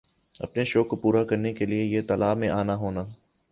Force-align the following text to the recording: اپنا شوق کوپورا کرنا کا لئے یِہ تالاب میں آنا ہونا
اپنا 0.45 0.63
شوق 0.71 0.85
کوپورا 0.89 1.21
کرنا 1.29 1.51
کا 1.57 1.65
لئے 1.69 1.83
یِہ 1.93 2.01
تالاب 2.07 2.35
میں 2.41 2.49
آنا 2.59 2.75
ہونا 2.81 3.03